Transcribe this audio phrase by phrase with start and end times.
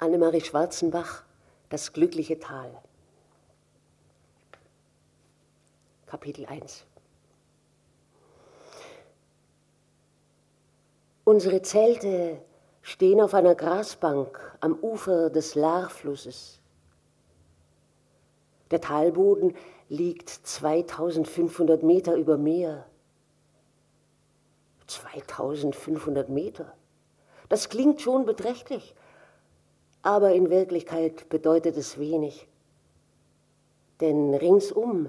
[0.00, 1.24] Annemarie Schwarzenbach,
[1.70, 2.70] Das glückliche Tal.
[6.06, 6.84] Kapitel 1
[11.24, 12.40] Unsere Zelte
[12.80, 16.60] stehen auf einer Grasbank am Ufer des Laarflusses.
[18.70, 19.56] Der Talboden
[19.88, 22.86] liegt 2500 Meter über Meer.
[24.86, 26.72] 2500 Meter?
[27.48, 28.94] Das klingt schon beträchtlich,
[30.02, 32.46] aber in Wirklichkeit bedeutet es wenig.
[34.00, 35.08] Denn ringsum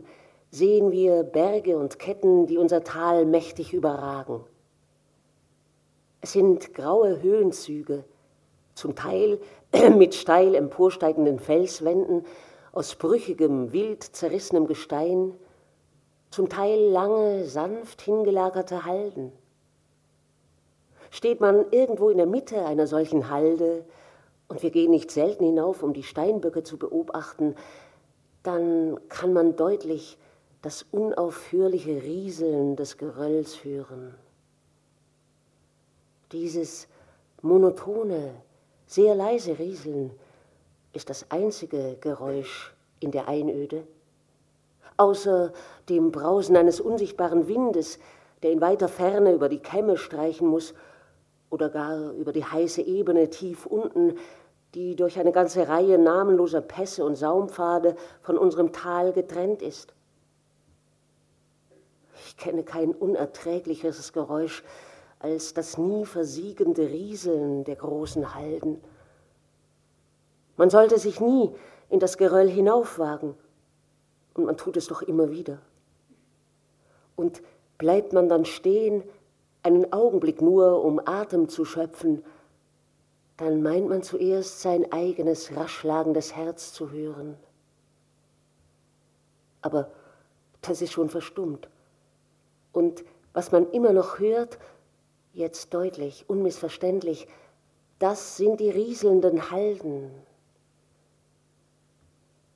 [0.52, 4.44] sehen wir Berge und Ketten, die unser Tal mächtig überragen.
[6.22, 8.04] Es sind graue Höhenzüge,
[8.74, 9.40] zum Teil
[9.98, 12.26] mit steil emporsteigenden Felswänden
[12.72, 15.34] aus brüchigem, wild zerrissenem Gestein,
[16.30, 19.32] zum Teil lange, sanft hingelagerte Halden.
[21.10, 23.84] Steht man irgendwo in der Mitte einer solchen Halde,
[24.50, 27.56] und wir gehen nicht selten hinauf, um die Steinböcke zu beobachten,
[28.44, 30.18] dann kann man deutlich
[30.62, 34.16] das unaufhörliche Rieseln des Gerölls hören.
[36.32, 36.88] Dieses
[37.42, 38.34] monotone,
[38.86, 40.12] sehr leise Rieseln
[40.94, 43.88] ist das einzige Geräusch in der Einöde.
[44.98, 45.54] Außer
[45.88, 48.00] dem Brausen eines unsichtbaren Windes,
[48.42, 50.74] der in weiter Ferne über die Kämme streichen muss
[51.50, 54.18] oder gar über die heiße Ebene tief unten,
[54.76, 59.94] die durch eine ganze Reihe namenloser Pässe und Saumpfade von unserem Tal getrennt ist.
[62.28, 64.64] Ich kenne kein unerträglicheres Geräusch
[65.20, 68.82] als das nie versiegende Rieseln der großen Halden.
[70.56, 71.52] Man sollte sich nie
[71.90, 73.36] in das Geröll hinaufwagen,
[74.34, 75.60] und man tut es doch immer wieder.
[77.16, 77.42] Und
[77.78, 79.04] bleibt man dann stehen,
[79.64, 82.24] einen Augenblick nur, um Atem zu schöpfen,
[83.38, 87.38] dann meint man zuerst sein eigenes raschlagendes Herz zu hören.
[89.62, 89.92] Aber
[90.62, 91.70] das ist schon verstummt.
[92.74, 93.04] Und
[93.34, 94.58] was man immer noch hört,
[95.34, 97.28] jetzt deutlich, unmissverständlich,
[98.00, 100.12] das sind die rieselnden Halden.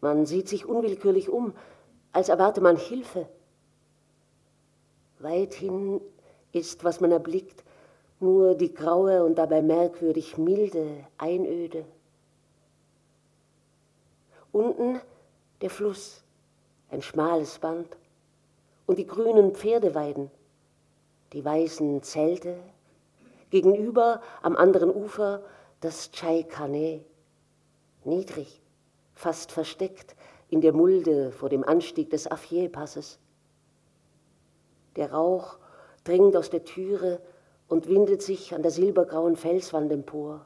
[0.02, 1.53] Man sieht sich unwillkürlich um,
[2.12, 3.28] als erwarte man Hilfe.
[5.19, 6.02] Weithin
[6.53, 7.64] ist, was man erblickt,
[8.19, 11.84] nur die graue und dabei merkwürdig milde Einöde.
[14.52, 15.02] Unten
[15.62, 16.24] der Fluss,
[16.90, 17.97] ein schmales Band,
[18.86, 20.30] und die grünen Pferdeweiden,
[21.34, 22.56] die weißen Zelte,
[23.50, 25.44] gegenüber am anderen Ufer
[25.81, 27.03] das Chaikane,
[28.03, 28.62] niedrig,
[29.16, 30.16] fast versteckt
[30.50, 33.19] in der Mulde vor dem Anstieg des Afier-Passes.
[34.96, 35.58] Der Rauch
[36.03, 37.22] dringt aus der Türe
[37.68, 40.46] und windet sich an der silbergrauen Felswand empor.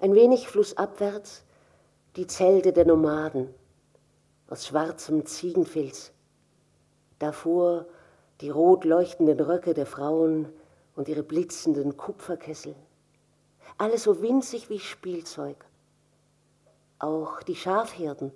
[0.00, 1.44] Ein wenig flussabwärts
[2.16, 3.54] die Zelte der Nomaden
[4.48, 6.12] aus schwarzem Ziegenfilz.
[7.18, 7.86] Davor
[8.40, 10.48] die rot leuchtenden Röcke der Frauen
[10.96, 12.74] und ihre blitzenden Kupferkessel.
[13.78, 15.64] Alles so winzig wie Spielzeug.
[16.98, 18.32] Auch die Schafherden,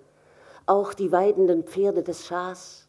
[0.66, 2.86] auch die weidenden Pferde des Schahs.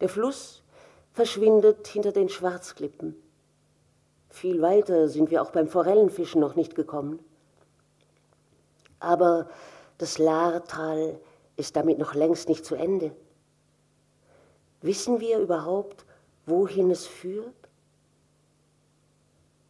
[0.00, 0.62] Der Fluss
[1.12, 3.16] verschwindet hinter den Schwarzklippen.
[4.28, 7.18] Viel weiter sind wir auch beim Forellenfischen noch nicht gekommen.
[9.00, 9.48] Aber
[9.98, 11.18] das Laartal
[11.56, 13.12] ist damit noch längst nicht zu Ende.
[14.82, 16.04] Wissen wir überhaupt,
[16.44, 17.54] wohin es führt?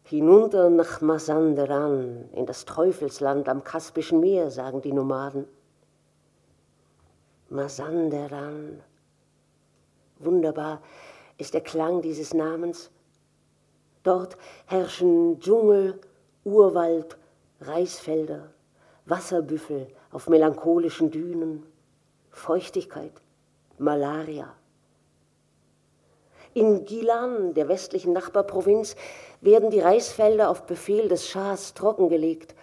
[0.03, 5.47] Hinunter nach Masanderan, in das Teufelsland am Kaspischen Meer, sagen die Nomaden.
[7.49, 8.83] Masanderan.
[10.19, 10.83] Wunderbar
[11.39, 12.91] ist der Klang dieses Namens.
[14.03, 16.01] Dort herrschen Dschungel,
[16.45, 17.19] Urwald,
[17.61, 18.51] Reisfelder,
[19.05, 21.67] Wasserbüffel auf melancholischen Dünen,
[22.31, 23.13] Feuchtigkeit,
[23.79, 24.55] Malaria.
[26.55, 28.97] In Gilan, der westlichen Nachbarprovinz,
[29.43, 32.55] werden die Reisfelder auf Befehl des Schahs trockengelegt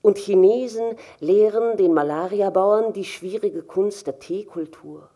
[0.00, 5.10] und Chinesen lehren den Malariabauern die schwierige Kunst der Teekultur.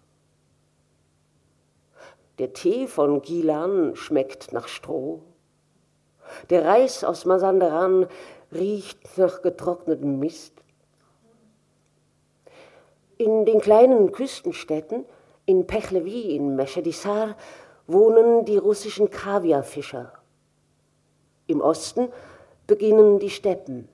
[2.40, 5.20] Der Tee von Gilan schmeckt nach Stroh.
[6.48, 8.06] Der Reis aus Masandaran
[8.50, 10.54] riecht nach getrocknetem Mist.
[13.18, 15.04] In den kleinen Küstenstädten,
[15.44, 17.36] in Pechlevi, in Meshedisar,
[17.86, 20.10] wohnen die russischen Kaviarfischer.
[21.46, 22.08] Im Osten
[22.66, 23.86] beginnen die Steppen,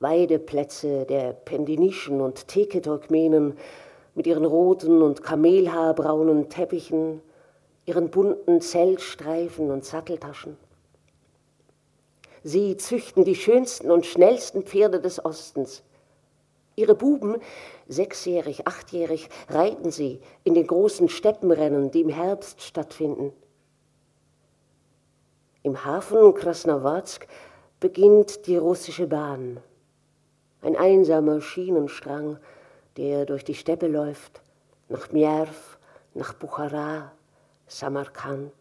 [0.00, 3.56] Weideplätze der Pendinischen und Teketurkmenen
[4.16, 7.22] mit ihren roten und kamelhaarbraunen Teppichen,
[7.88, 10.58] ihren bunten Zeltstreifen und Satteltaschen.
[12.42, 15.82] Sie züchten die schönsten und schnellsten Pferde des Ostens.
[16.76, 17.38] Ihre Buben,
[17.88, 23.32] sechsjährig, achtjährig, reiten sie in den großen Steppenrennen, die im Herbst stattfinden.
[25.62, 27.26] Im Hafen Krasnowatsk
[27.80, 29.60] beginnt die russische Bahn.
[30.60, 32.38] Ein einsamer Schienenstrang,
[32.98, 34.42] der durch die Steppe läuft,
[34.88, 35.78] nach Mjerv,
[36.14, 37.12] nach Buchara,
[37.68, 38.52] Samarkand.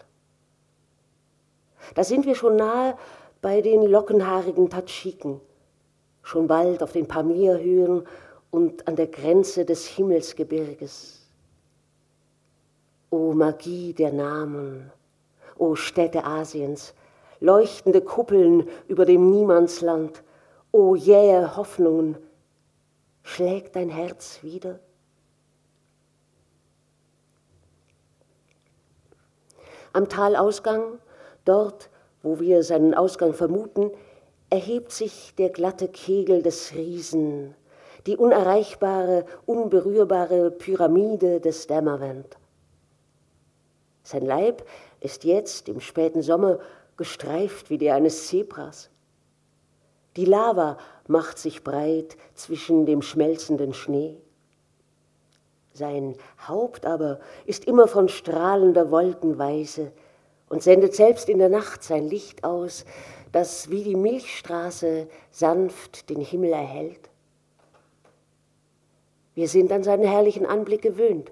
[1.96, 2.98] Da sind wir schon nahe
[3.42, 5.40] bei den lockenhaarigen Tadschiken,
[6.22, 8.06] schon bald auf den Pamirhöhen
[8.52, 11.28] und an der Grenze des Himmelsgebirges.
[13.10, 14.92] O Magie der Namen,
[15.58, 16.94] o Städte Asiens,
[17.40, 20.24] leuchtende Kuppeln über dem Niemandsland,
[20.72, 22.18] o jähe Hoffnungen,
[23.24, 24.80] schlägt dein Herz wieder?
[29.98, 31.00] Am Talausgang,
[31.44, 31.90] dort,
[32.22, 33.90] wo wir seinen Ausgang vermuten,
[34.52, 37.56] erhebt sich der glatte Kegel des Riesen,
[38.06, 42.38] die unerreichbare, unberührbare Pyramide des Dämmerwand.
[44.04, 44.64] Sein Leib
[45.00, 46.60] ist jetzt im späten Sommer
[46.96, 48.92] gestreift wie der eines Zebras.
[50.16, 50.78] Die Lava
[51.08, 54.22] macht sich breit zwischen dem schmelzenden Schnee.
[55.78, 56.16] Sein
[56.48, 59.92] Haupt aber ist immer von strahlender Wolkenweise
[60.50, 62.84] und sendet selbst in der Nacht sein Licht aus,
[63.32, 67.12] das wie die Milchstraße sanft den Himmel erhellt.
[69.36, 71.32] Wir sind an seinen herrlichen Anblick gewöhnt,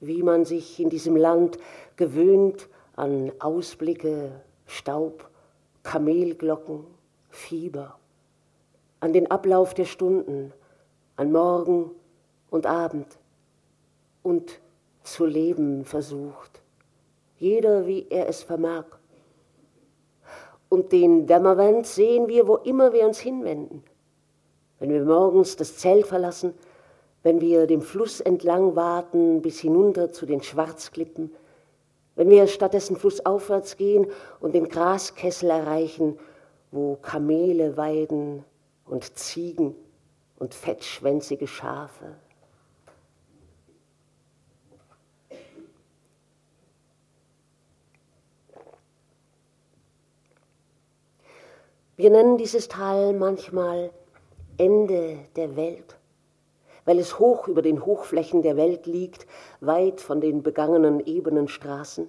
[0.00, 1.58] wie man sich in diesem Land
[1.96, 2.66] gewöhnt
[2.96, 5.28] an Ausblicke, Staub,
[5.82, 6.86] Kamelglocken,
[7.28, 7.98] Fieber,
[9.00, 10.54] an den Ablauf der Stunden,
[11.16, 11.90] an Morgen
[12.52, 13.06] und Abend
[14.22, 14.60] und
[15.02, 16.60] zu leben versucht,
[17.38, 18.84] jeder wie er es vermag.
[20.68, 23.82] Und den Dämmerwand sehen wir, wo immer wir uns hinwenden.
[24.78, 26.52] Wenn wir morgens das Zelt verlassen,
[27.22, 31.32] wenn wir dem Fluss entlang warten bis hinunter zu den Schwarzklippen,
[32.16, 34.08] wenn wir stattdessen flussaufwärts gehen
[34.40, 36.18] und den Graskessel erreichen,
[36.70, 38.44] wo Kamele weiden
[38.84, 39.74] und Ziegen
[40.38, 42.16] und fettschwänzige Schafe.
[52.02, 53.92] Wir nennen dieses Tal manchmal
[54.58, 56.00] Ende der Welt,
[56.84, 59.24] weil es hoch über den Hochflächen der Welt liegt,
[59.60, 62.08] weit von den begangenen ebenen Straßen.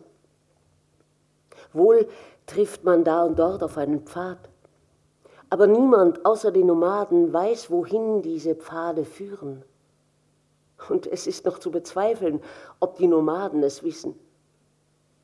[1.73, 2.07] Wohl
[2.47, 4.49] trifft man da und dort auf einen Pfad,
[5.51, 9.63] aber niemand außer den Nomaden weiß, wohin diese Pfade führen.
[10.89, 12.41] Und es ist noch zu bezweifeln,
[12.79, 14.19] ob die Nomaden es wissen,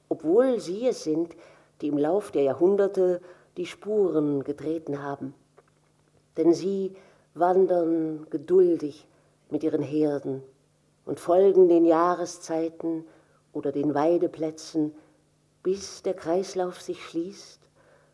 [0.09, 1.35] obwohl sie es sind,
[1.81, 3.19] die im Lauf der Jahrhunderte
[3.59, 5.33] die Spuren getreten haben.
[6.37, 6.95] Denn sie
[7.33, 9.05] wandern geduldig
[9.49, 10.41] mit ihren Herden
[11.05, 13.03] und folgen den Jahreszeiten
[13.51, 14.95] oder den Weideplätzen,
[15.61, 17.59] bis der Kreislauf sich schließt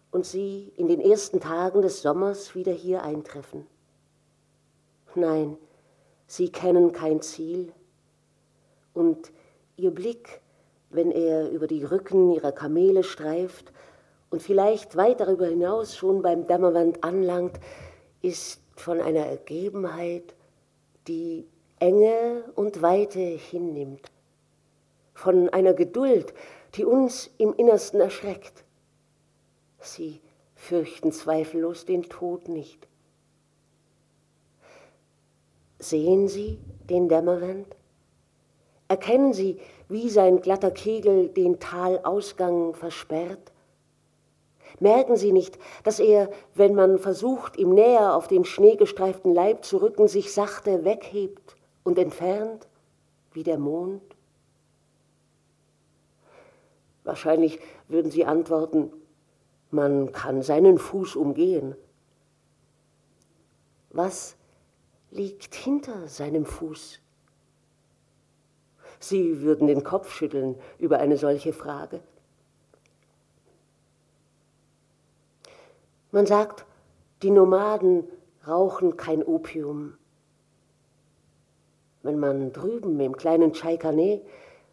[0.09, 3.67] und sie in den ersten Tagen des Sommers wieder hier eintreffen.
[5.13, 5.57] Nein,
[6.25, 7.71] sie kennen kein Ziel
[8.95, 9.31] und
[9.77, 10.41] ihr Blick,
[10.89, 13.71] wenn er über die Rücken ihrer Kamele streift,
[14.35, 17.57] und vielleicht weit darüber hinaus schon beim Dämmerwand anlangt,
[18.21, 20.35] ist von einer Ergebenheit,
[21.07, 21.47] die
[21.79, 24.11] Enge und Weite hinnimmt,
[25.13, 26.33] von einer Geduld,
[26.73, 28.65] die uns im Innersten erschreckt.
[29.79, 30.19] Sie
[30.53, 32.89] fürchten zweifellos den Tod nicht.
[35.79, 37.73] Sehen Sie den Dämmerwand?
[38.89, 43.53] Erkennen Sie, wie sein glatter Kegel den Talausgang versperrt?
[44.79, 49.77] Merken Sie nicht, dass er, wenn man versucht, ihm näher auf den schneegestreiften Leib zu
[49.77, 52.67] rücken, sich sachte weghebt und entfernt,
[53.31, 54.01] wie der Mond?
[57.03, 58.91] Wahrscheinlich würden Sie antworten,
[59.71, 61.75] man kann seinen Fuß umgehen.
[63.91, 64.35] Was
[65.11, 66.99] liegt hinter seinem Fuß?
[68.99, 72.01] Sie würden den Kopf schütteln über eine solche Frage.
[76.15, 76.65] Man sagt,
[77.23, 78.05] die Nomaden
[78.47, 79.97] rauchen kein Opium.
[82.03, 84.21] Wenn man drüben im kleinen Chaikane,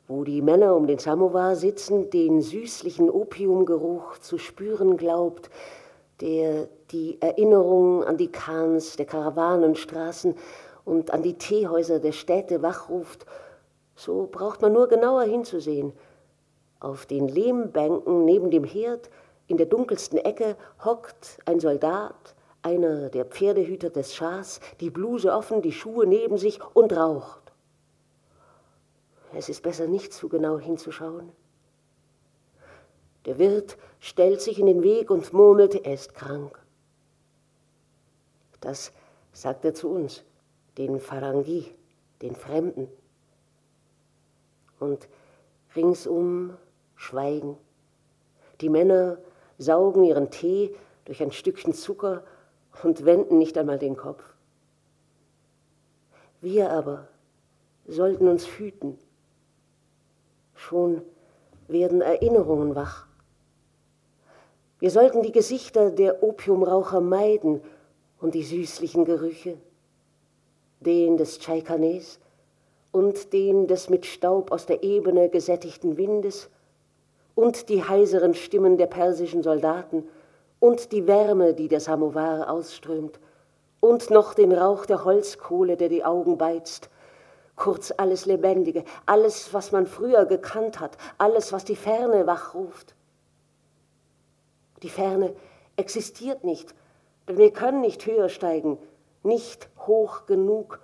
[0.07, 5.51] wo die Männer um den Samovar sitzen, den süßlichen Opiumgeruch zu spüren glaubt,
[6.21, 10.37] der die Erinnerung an die Khans der Karawanenstraßen
[10.85, 13.27] und an die Teehäuser der Städte wachruft,
[13.97, 15.93] so braucht man nur genauer hinzusehen.
[16.79, 19.11] Auf den Lehmbänken neben dem Herd
[19.47, 25.63] in der dunkelsten Ecke hockt ein Soldat, einer der Pferdehüter des Schahs, die Bluse offen,
[25.63, 27.53] die Schuhe neben sich und raucht.
[29.35, 31.33] Es ist besser, nicht zu genau hinzuschauen.
[33.25, 36.59] Der Wirt stellt sich in den Weg und murmelt, er ist krank.
[38.61, 38.93] Das
[39.33, 40.25] sagt er zu uns,
[40.79, 41.75] den Phalangi,
[42.21, 42.89] den Fremden.
[44.79, 45.09] Und
[45.75, 46.57] ringsum
[46.97, 47.57] Schweigen.
[48.61, 49.19] Die Männer
[49.62, 52.25] saugen ihren Tee durch ein Stückchen Zucker
[52.83, 54.23] und wenden nicht einmal den Kopf.
[56.40, 57.09] Wir aber
[57.87, 58.99] sollten uns hüten.
[60.54, 61.02] Schon
[61.69, 63.07] werden Erinnerungen wach.
[64.78, 67.62] Wir sollten die Gesichter der Opiumraucher meiden
[68.21, 69.57] und die süßlichen Gerüche,
[70.81, 72.19] den des Chaikanes
[72.90, 76.50] und den des mit Staub aus der Ebene gesättigten Windes
[77.35, 80.09] und die heiseren Stimmen der persischen Soldaten
[80.61, 83.19] und die Wärme, die der Samovar ausströmt
[83.81, 86.89] und noch den Rauch der Holzkohle, der die Augen beizt,
[87.57, 92.95] kurz alles Lebendige, alles, was man früher gekannt hat, alles, was die Ferne wachruft.
[94.83, 95.35] Die Ferne
[95.77, 96.75] existiert nicht,
[97.29, 98.79] denn wir können nicht höher steigen,
[99.23, 100.81] nicht hoch genug,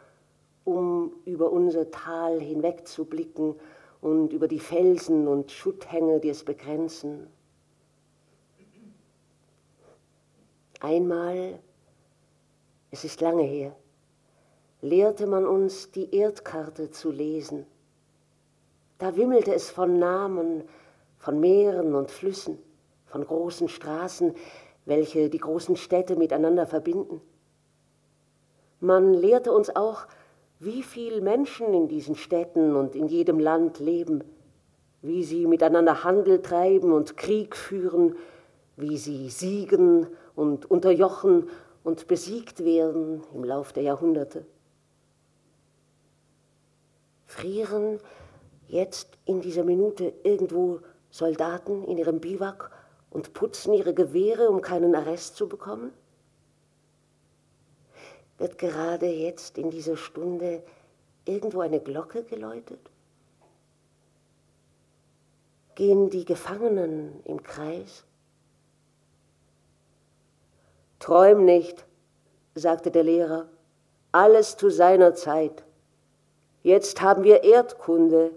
[0.64, 3.55] um über unser Tal hinwegzublicken
[4.00, 7.26] und über die Felsen und Schutthänge, die es begrenzen.
[10.81, 11.59] Einmal,
[12.90, 13.75] es ist lange her,
[14.81, 17.67] lehrte man uns die Erdkarte zu lesen.
[18.99, 20.62] Da wimmelte es von Namen,
[21.19, 22.59] von Meeren und Flüssen,
[23.07, 24.35] von großen Straßen,
[24.85, 27.21] welche die großen Städte miteinander verbinden.
[28.81, 30.07] Man lehrte uns auch,
[30.61, 34.25] wie viele Menschen in diesen Städten und in jedem Land leben,
[35.03, 38.17] wie sie miteinander Handel treiben und Krieg führen,
[38.77, 41.49] wie sie siegen und unterjochen
[41.85, 44.47] und besiegt werden im Lauf der Jahrhunderte.
[47.27, 47.99] Frieren
[48.67, 52.71] jetzt in dieser Minute irgendwo Soldaten in ihrem Biwak
[53.11, 55.93] und putzen ihre Gewehre, um keinen Arrest zu bekommen?
[58.38, 60.62] Wird gerade jetzt in dieser Stunde
[61.25, 62.80] irgendwo eine Glocke geläutet?
[65.75, 68.04] Gehen die Gefangenen im Kreis?
[71.00, 71.85] Träum nicht,
[72.54, 73.49] sagte der Lehrer,
[74.12, 75.64] alles zu seiner Zeit.
[76.62, 78.33] Jetzt haben wir Erdkunde.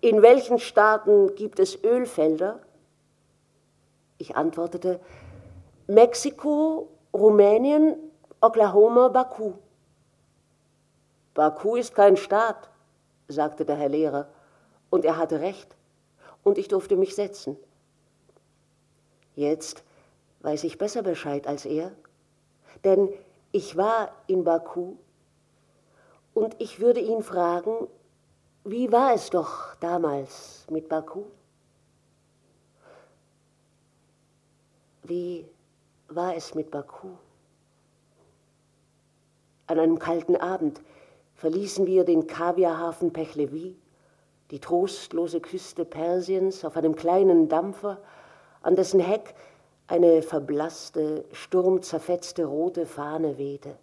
[0.00, 2.60] In welchen Staaten gibt es Ölfelder?
[4.18, 5.00] Ich antwortete,
[5.88, 7.96] Mexiko, Rumänien,
[8.40, 9.54] Oklahoma, Baku.
[11.34, 12.68] Baku ist kein Staat,
[13.28, 14.28] sagte der Herr Lehrer,
[14.90, 15.74] und er hatte recht,
[16.42, 17.56] und ich durfte mich setzen.
[19.34, 19.82] Jetzt
[20.40, 21.92] weiß ich besser Bescheid als er,
[22.84, 23.12] denn
[23.52, 24.96] ich war in Baku
[26.34, 27.88] und ich würde ihn fragen,
[28.64, 31.24] wie war es doch damals mit Baku?
[35.02, 35.48] Wie
[36.08, 37.08] war es mit Baku?
[39.66, 40.80] An einem kalten Abend
[41.34, 43.76] verließen wir den Kaviarhafen Pechlevi,
[44.50, 47.98] die trostlose Küste Persiens, auf einem kleinen Dampfer,
[48.62, 49.34] an dessen Heck
[49.88, 53.76] eine verblasste, sturmzerfetzte rote Fahne wehte.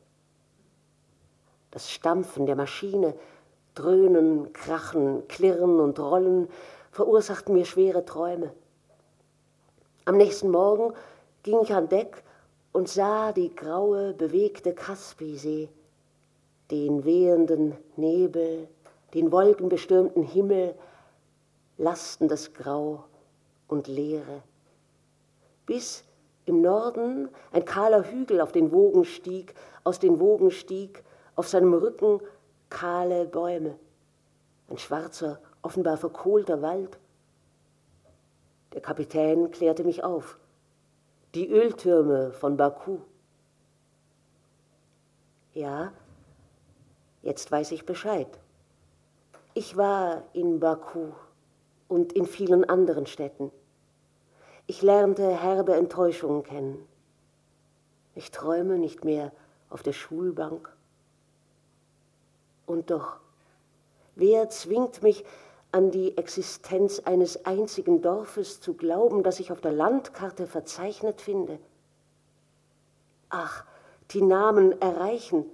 [1.72, 3.14] Das Stampfen der Maschine,
[3.76, 6.48] Dröhnen, Krachen, Klirren und Rollen
[6.92, 8.52] verursachten mir schwere Träume.
[10.06, 10.94] Am nächsten Morgen
[11.42, 12.24] ging ich an Deck
[12.74, 15.70] und sah die graue, bewegte Kaspisee,
[16.72, 18.68] den wehenden Nebel,
[19.14, 20.76] den wolkenbestürmten Himmel,
[21.78, 23.06] lastendes Grau
[23.68, 24.42] und Leere.
[25.66, 26.04] Bis
[26.46, 29.54] im Norden ein kahler Hügel auf den Wogen stieg,
[29.84, 31.04] aus den Wogen stieg,
[31.36, 32.22] auf seinem Rücken
[32.70, 33.76] kahle Bäume,
[34.70, 36.98] ein schwarzer, offenbar verkohlter Wald.
[38.74, 40.40] Der Kapitän klärte mich auf
[41.34, 43.00] die Öltürme von Baku.
[45.54, 45.92] Ja,
[47.22, 48.28] jetzt weiß ich Bescheid.
[49.56, 51.12] Ich war in Baku
[51.88, 53.52] und in vielen anderen Städten.
[54.66, 56.88] Ich lernte herbe Enttäuschungen kennen.
[58.16, 59.32] Ich träume nicht mehr
[59.70, 60.72] auf der Schulbank.
[62.66, 63.18] Und doch,
[64.16, 65.26] wer zwingt mich,
[65.74, 71.58] an die Existenz eines einzigen Dorfes zu glauben, das ich auf der Landkarte verzeichnet finde.
[73.30, 73.66] Ach,
[74.12, 75.46] die Namen erreichen,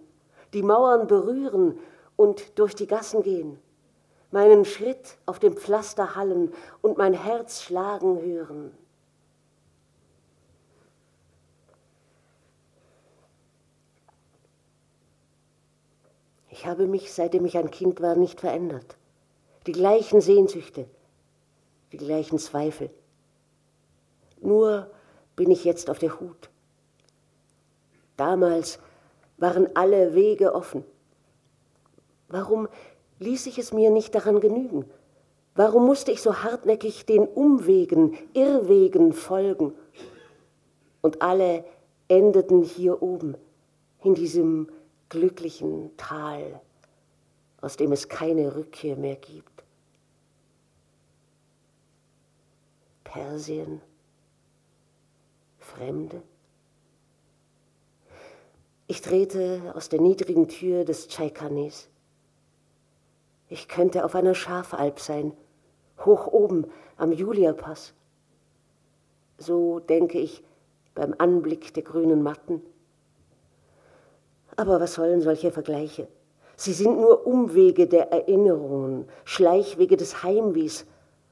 [0.54, 1.80] die Mauern berühren
[2.18, 3.60] und durch die Gassen gehen,
[4.30, 8.78] meinen Schritt auf dem Pflaster hallen und mein Herz schlagen hören.
[16.50, 18.99] Ich habe mich, seitdem ich ein Kind war, nicht verändert.
[19.70, 20.88] Die gleichen Sehnsüchte,
[21.92, 22.90] die gleichen Zweifel.
[24.42, 24.90] Nur
[25.36, 26.50] bin ich jetzt auf der Hut.
[28.18, 28.80] Damals
[29.38, 30.84] waren alle Wege offen.
[32.30, 32.68] Warum
[33.20, 34.90] ließ ich es mir nicht daran genügen?
[35.54, 39.76] Warum musste ich so hartnäckig den Umwegen, Irrwegen folgen?
[41.04, 41.64] Und alle
[42.08, 43.38] endeten hier oben,
[44.04, 44.68] in diesem
[45.10, 46.60] glücklichen Tal,
[47.62, 49.59] aus dem es keine Rückkehr mehr gibt.
[53.12, 53.82] Persien,
[55.58, 56.22] Fremde.
[58.86, 61.90] Ich drehte aus der niedrigen Tür des Tchaikanis.
[63.48, 65.34] Ich könnte auf einer Schafalp sein,
[66.06, 67.96] hoch oben am Juliapass.
[69.40, 70.44] So denke ich
[70.94, 72.62] beim Anblick der grünen Matten.
[74.56, 76.08] Aber was sollen solche Vergleiche?
[76.58, 80.86] Sie sind nur Umwege der Erinnerungen, Schleichwege des Heimwehs.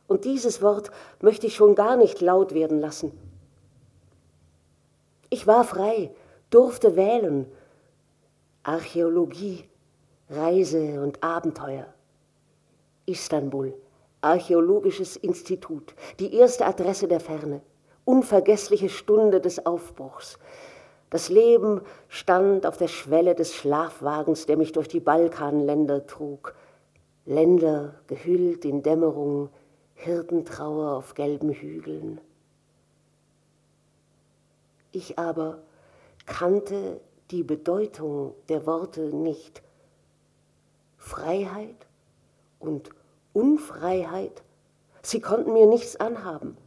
[0.07, 3.11] Und dieses Wort möchte ich schon gar nicht laut werden lassen.
[5.29, 6.11] Ich war frei,
[6.49, 7.45] durfte wählen.
[8.63, 9.65] Archäologie,
[10.29, 11.85] Reise und Abenteuer.
[13.05, 13.73] Istanbul,
[14.21, 17.61] Archäologisches Institut, die erste Adresse der Ferne,
[18.03, 20.39] unvergessliche Stunde des Aufbruchs.
[21.09, 26.53] Das Leben stand auf der Schwelle des Schlafwagens, der mich durch die Balkanländer trug.
[27.25, 29.49] Länder gehüllt in Dämmerung,
[29.99, 32.21] Hirtentrauer auf gelben Hügeln.
[34.91, 35.63] Ich aber
[36.27, 37.01] kannte
[37.31, 39.63] die Bedeutung der Worte nicht.
[40.97, 41.87] Freiheit
[42.59, 42.91] und
[43.33, 44.43] Unfreiheit,
[45.01, 46.57] sie konnten mir nichts anhaben.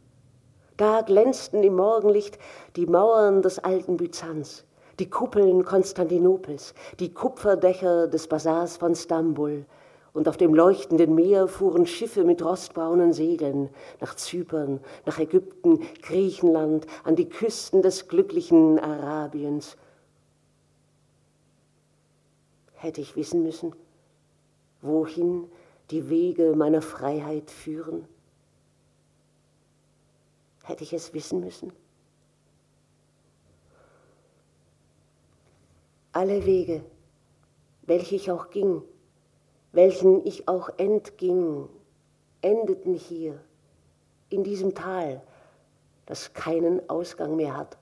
[0.75, 2.37] Da glänzten im Morgenlicht
[2.75, 4.65] die Mauern des alten Byzanz,
[4.99, 9.65] die Kuppeln Konstantinopels, die Kupferdächer des Basars von Stambul,
[10.13, 13.69] und auf dem leuchtenden Meer fuhren Schiffe mit rostbraunen Segeln
[14.01, 19.77] nach Zypern, nach Ägypten, Griechenland, an die Küsten des glücklichen Arabiens.
[22.73, 23.73] Hätte ich wissen müssen,
[24.81, 25.47] wohin
[25.91, 28.05] die Wege meiner Freiheit führen?
[30.63, 31.71] Hätte ich es wissen müssen?
[36.11, 36.83] Alle Wege,
[37.83, 38.81] welche ich auch ging,
[39.71, 41.69] welchen ich auch entging,
[42.41, 43.39] endeten hier,
[44.29, 45.21] in diesem Tal,
[46.05, 47.77] das keinen Ausgang mehr hat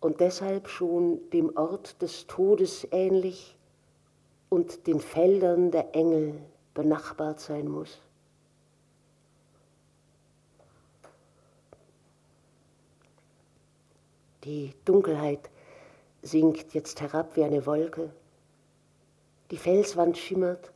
[0.00, 3.56] und deshalb schon dem Ort des Todes ähnlich
[4.48, 6.40] und den Feldern der Engel
[6.74, 8.00] benachbart sein muss.
[14.44, 15.50] Die Dunkelheit
[16.22, 18.10] sinkt jetzt herab wie eine Wolke.
[19.50, 20.72] Die Felswand schimmert,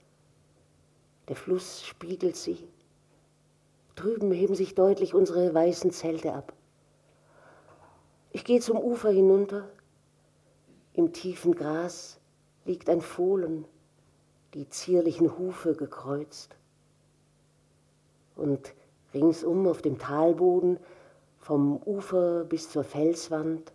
[1.28, 2.68] der Fluss spiegelt sie.
[3.94, 6.52] Drüben heben sich deutlich unsere weißen Zelte ab.
[8.32, 9.68] Ich gehe zum Ufer hinunter.
[10.92, 12.18] Im tiefen Gras
[12.64, 13.64] liegt ein Fohlen,
[14.54, 16.56] die zierlichen Hufe gekreuzt.
[18.34, 18.74] Und
[19.12, 20.80] ringsum auf dem Talboden
[21.38, 23.72] vom Ufer bis zur Felswand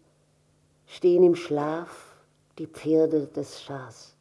[0.88, 2.16] stehen im Schlaf
[2.58, 4.19] die Pferde des Schahs.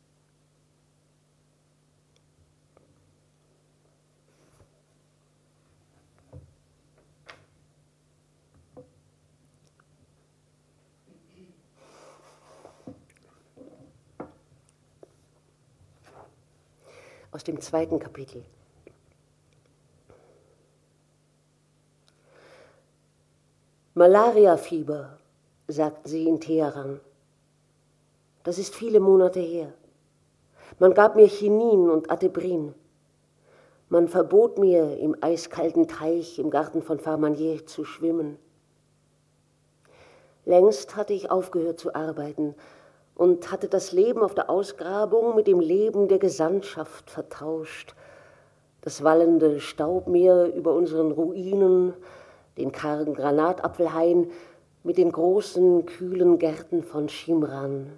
[17.30, 18.42] Aus dem zweiten Kapitel.
[23.94, 25.18] Malariafieber,
[25.66, 27.00] sagten sie in Teheran.
[28.44, 29.74] Das ist viele Monate her.
[30.78, 32.74] Man gab mir Chinin und Atebrin.
[33.90, 38.38] Man verbot mir, im eiskalten Teich im Garten von Farmanier zu schwimmen.
[40.44, 42.54] Längst hatte ich aufgehört zu arbeiten
[43.18, 47.94] und hatte das Leben auf der Ausgrabung mit dem Leben der Gesandtschaft vertauscht.
[48.80, 51.94] Das wallende Staubmeer über unseren Ruinen,
[52.56, 54.30] den kargen Granatapfelhain
[54.84, 57.90] mit den großen, kühlen Gärten von Schimran.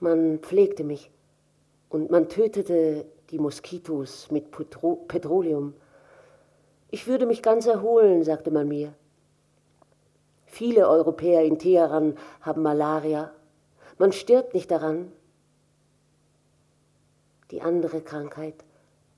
[0.00, 1.10] Man pflegte mich
[1.88, 5.72] und man tötete die Moskitos mit Petro Petroleum.
[6.90, 8.92] Ich würde mich ganz erholen, sagte man mir.
[10.54, 13.32] Viele Europäer in Teheran haben Malaria.
[13.98, 15.10] Man stirbt nicht daran.
[17.50, 18.54] Die andere Krankheit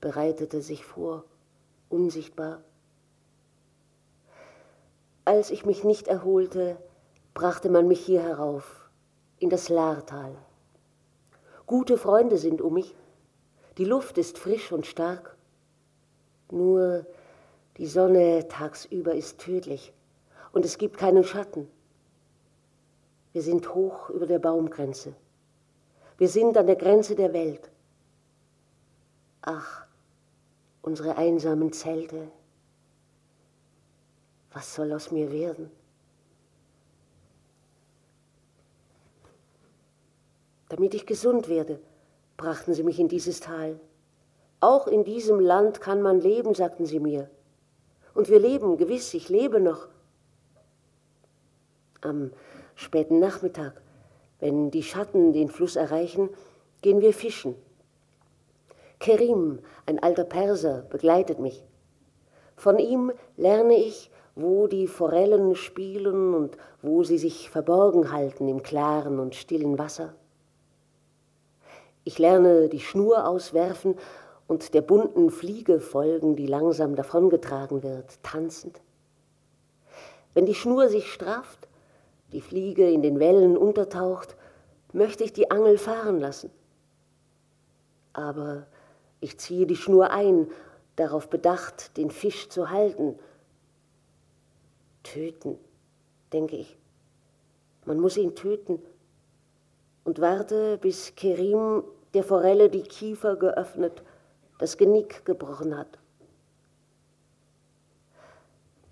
[0.01, 1.25] bereitete sich vor
[1.89, 2.63] unsichtbar.
[5.25, 6.75] Als ich mich nicht erholte,
[7.35, 8.89] brachte man mich hier herauf,
[9.37, 10.35] in das Lahrtal.
[11.67, 12.95] Gute Freunde sind um mich.
[13.77, 15.37] Die Luft ist frisch und stark.
[16.49, 17.05] Nur
[17.77, 19.93] die Sonne tagsüber ist tödlich
[20.51, 21.67] und es gibt keinen Schatten.
[23.33, 25.13] Wir sind hoch über der Baumgrenze.
[26.17, 27.69] Wir sind an der Grenze der Welt.
[29.41, 29.85] Ach,
[30.81, 32.27] unsere einsamen Zelte.
[34.51, 35.69] Was soll aus mir werden?
[40.69, 41.79] Damit ich gesund werde,
[42.35, 43.79] brachten sie mich in dieses Tal.
[44.59, 47.29] Auch in diesem Land kann man leben, sagten sie mir.
[48.13, 49.87] Und wir leben, gewiss, ich lebe noch.
[52.01, 52.31] Am
[52.75, 53.81] späten Nachmittag,
[54.39, 56.29] wenn die Schatten den Fluss erreichen,
[56.81, 57.55] gehen wir fischen.
[58.99, 61.63] Kerim, ein alter Perser, begleitet mich.
[62.55, 68.61] Von ihm lerne ich, wo die Forellen spielen und wo sie sich verborgen halten im
[68.61, 70.13] klaren und stillen Wasser.
[72.03, 73.95] Ich lerne die Schnur auswerfen
[74.47, 78.79] und der bunten Fliege folgen, die langsam davongetragen wird, tanzend.
[80.33, 81.67] Wenn die Schnur sich strafft,
[82.31, 84.35] die Fliege in den Wellen untertaucht,
[84.93, 86.49] möchte ich die Angel fahren lassen.
[88.13, 88.67] Aber
[89.19, 90.47] ich ziehe die Schnur ein,
[90.95, 93.17] darauf bedacht, den Fisch zu halten.
[95.03, 95.57] Töten,
[96.33, 96.77] denke ich.
[97.85, 98.79] Man muss ihn töten.
[100.03, 104.03] Und warte, bis Kerim der Forelle die Kiefer geöffnet,
[104.59, 105.99] das Genick gebrochen hat.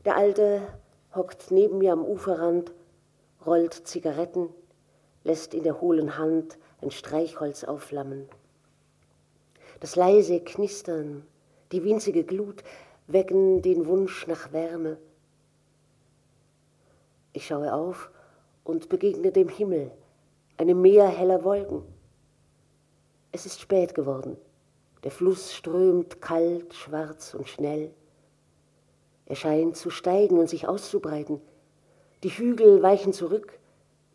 [0.06, 0.62] Der Alte
[1.16, 2.72] hockt neben mir am Uferrand,
[3.46, 4.50] rollt Zigaretten,
[5.24, 8.28] lässt in der hohlen Hand ein Streichholz aufflammen.
[9.80, 11.26] Das leise Knistern,
[11.72, 12.64] die winzige Glut
[13.08, 14.98] wecken den Wunsch nach Wärme.
[17.34, 18.10] Ich schaue auf
[18.64, 19.92] und begegne dem Himmel,
[20.58, 21.84] einem Meer heller Wolken.
[23.32, 24.38] Es ist spät geworden.
[25.04, 27.92] Der Fluss strömt kalt, schwarz und schnell.
[29.26, 31.42] Er scheint zu steigen und sich auszubreiten.
[32.26, 33.60] Die Hügel weichen zurück,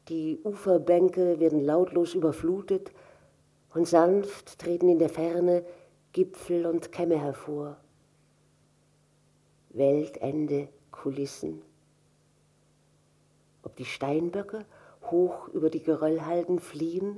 [0.08, 2.90] die Uferbänke werden lautlos überflutet
[3.72, 5.64] und sanft treten in der Ferne
[6.12, 7.76] Gipfel und Kämme hervor.
[9.68, 11.62] Weltende Kulissen.
[13.62, 14.64] Ob die Steinböcke
[15.04, 17.16] hoch über die Geröllhalden fliehen,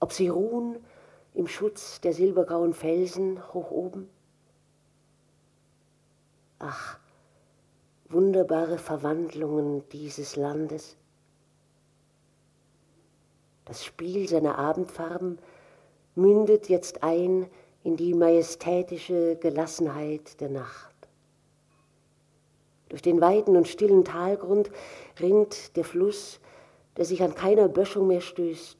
[0.00, 0.84] ob sie ruhen
[1.32, 4.10] im Schutz der silbergrauen Felsen hoch oben.
[6.58, 6.98] Ach,
[8.08, 10.96] wunderbare Verwandlungen dieses Landes.
[13.64, 15.38] Das Spiel seiner Abendfarben
[16.14, 17.46] mündet jetzt ein
[17.82, 20.94] in die majestätische Gelassenheit der Nacht.
[22.88, 24.70] Durch den weiten und stillen Talgrund
[25.20, 26.40] rinnt der Fluss,
[26.96, 28.78] der sich an keiner Böschung mehr stößt.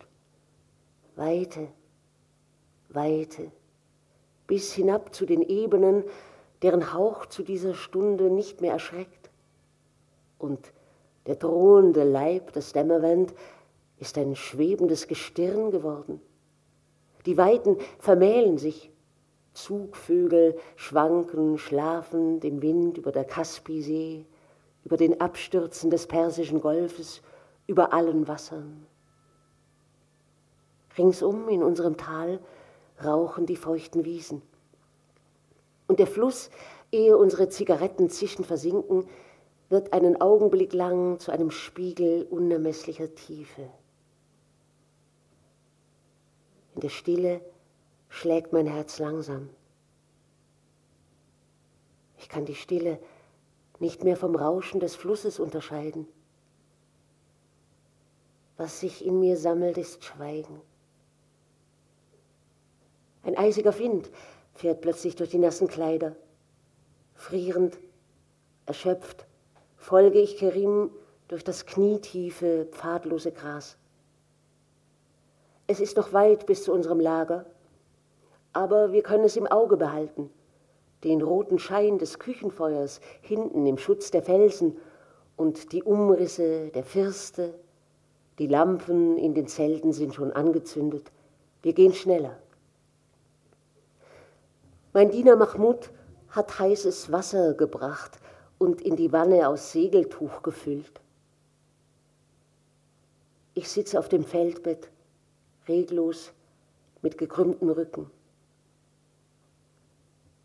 [1.17, 1.69] Weite,
[2.89, 3.51] Weite,
[4.47, 6.05] bis hinab zu den Ebenen,
[6.63, 9.31] deren Hauch zu dieser Stunde nicht mehr erschreckt.
[10.39, 10.73] Und
[11.27, 13.35] der drohende Leib des Dämmerwend
[13.99, 16.21] ist ein schwebendes Gestirn geworden.
[17.25, 18.93] Die Weiten vermählen sich,
[19.53, 24.27] Zugvögel schwanken, schlafen dem Wind über der Kaspisee,
[24.85, 27.23] über den Abstürzen des Persischen Golfes,
[27.67, 28.87] über allen Wassern.
[30.97, 32.39] Ringsum in unserem Tal
[33.03, 34.43] rauchen die feuchten Wiesen.
[35.87, 36.51] Und der Fluss,
[36.91, 39.07] ehe unsere Zigaretten zischen versinken,
[39.69, 43.69] wird einen Augenblick lang zu einem Spiegel unermesslicher Tiefe.
[46.75, 47.41] In der Stille
[48.09, 49.49] schlägt mein Herz langsam.
[52.19, 52.99] Ich kann die Stille
[53.79, 56.07] nicht mehr vom Rauschen des Flusses unterscheiden.
[58.57, 60.61] Was sich in mir sammelt, ist Schweigen.
[63.23, 64.11] Ein eisiger Wind
[64.57, 66.17] fährt plötzlich durch die nassen Kleider.
[67.15, 67.79] Frierend,
[68.67, 69.27] erschöpft,
[69.77, 70.91] folge ich Kerim
[71.29, 73.77] durch das knietiefe, pfadlose Gras.
[75.67, 77.47] Es ist noch weit bis zu unserem Lager,
[78.53, 80.31] aber wir können es im Auge behalten.
[81.05, 84.77] Den roten Schein des Küchenfeuers hinten im Schutz der Felsen
[85.37, 87.55] und die Umrisse der Firste.
[88.39, 91.13] Die Lampen in den Zelten sind schon angezündet.
[91.63, 92.39] Wir gehen schneller.
[94.97, 95.91] Mein Diener Mahmud
[96.31, 98.19] hat heißes Wasser gebracht
[98.57, 101.03] und in die Wanne aus Segeltuch gefüllt.
[103.53, 104.91] Ich sitze auf dem Feldbett,
[105.69, 106.33] reglos,
[107.03, 108.11] mit gekrümmtem Rücken.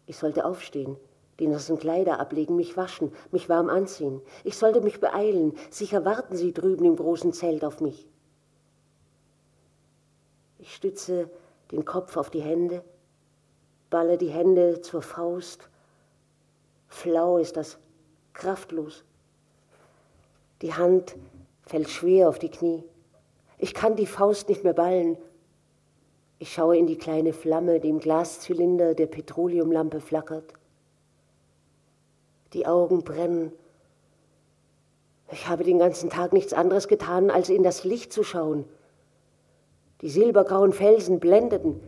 [0.05, 0.97] Ich sollte aufstehen,
[1.39, 4.21] die nassen Kleider ablegen, mich waschen, mich warm anziehen.
[4.43, 8.05] Ich sollte mich beeilen, sicher warten sie drüben im großen Zelt auf mich.
[10.59, 11.29] Ich stütze
[11.71, 12.83] den Kopf auf die Hände,
[13.91, 15.69] balle die Hände zur Faust.
[16.87, 17.77] Flau ist das,
[18.33, 19.03] kraftlos.
[20.63, 21.15] Die Hand
[21.63, 22.83] fällt schwer auf die Knie.
[23.59, 25.17] Ich kann die Faust nicht mehr ballen.
[26.39, 30.53] Ich schaue in die kleine Flamme, die im Glaszylinder der Petroleumlampe flackert.
[32.53, 33.51] Die Augen brennen.
[35.31, 38.65] Ich habe den ganzen Tag nichts anderes getan, als in das Licht zu schauen.
[40.01, 41.79] Die silbergrauen Felsen blendeten.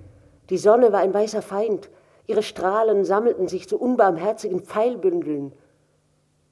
[0.53, 1.89] Die Sonne war ein weißer Feind.
[2.27, 5.51] Ihre Strahlen sammelten sich zu unbarmherzigen Pfeilbündeln.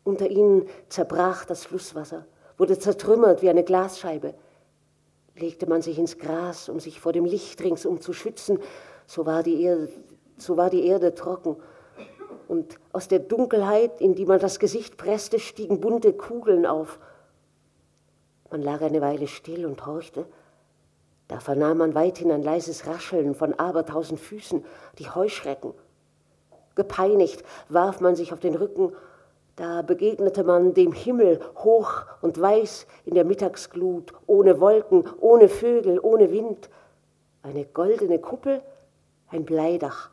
[0.04, 2.26] Unter ihnen zerbrach das Flusswasser,
[2.58, 4.34] wurde zertrümmert wie eine Glasscheibe.
[5.36, 8.58] Legte man sich ins Gras, um sich vor dem Licht ringsum zu schützen,
[9.06, 9.88] so war die Erde,
[10.36, 11.58] so war die Erde trocken.
[12.48, 16.98] Und aus der Dunkelheit, in die man das Gesicht presste, stiegen bunte Kugeln auf.
[18.50, 20.26] Man lag eine Weile still und horchte.
[21.32, 24.66] Da vernahm man weithin ein leises Rascheln von abertausend Füßen,
[25.00, 25.74] die Heuschrecken.
[26.76, 28.92] Gepeinigt warf man sich auf den Rücken,
[29.56, 36.02] da begegnete man dem Himmel hoch und weiß in der Mittagsglut, ohne Wolken, ohne Vögel,
[36.02, 36.70] ohne Wind.
[37.44, 38.62] Eine goldene Kuppel,
[39.30, 40.10] ein Bleidach.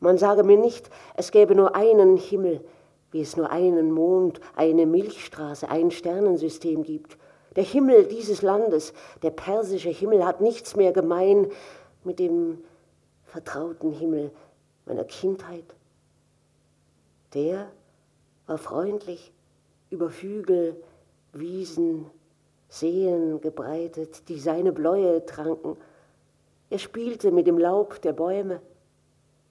[0.00, 2.64] Man sage mir nicht, es gäbe nur einen Himmel,
[3.12, 7.16] wie es nur einen Mond, eine Milchstraße, ein Sternensystem gibt.
[7.56, 11.50] Der Himmel dieses Landes, der persische Himmel, hat nichts mehr gemein
[12.04, 12.58] mit dem
[13.24, 14.30] vertrauten Himmel
[14.86, 15.74] meiner Kindheit.
[17.34, 17.70] Der
[18.46, 19.32] war freundlich
[19.90, 20.76] über Hügel,
[21.32, 22.06] Wiesen,
[22.70, 25.76] Seen gebreitet, die seine Bläue tranken.
[26.70, 28.60] Er spielte mit dem Laub der Bäume.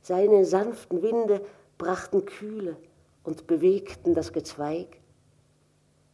[0.01, 1.41] Seine sanften Winde
[1.77, 2.77] brachten Kühle
[3.23, 4.97] und bewegten das Gezweig.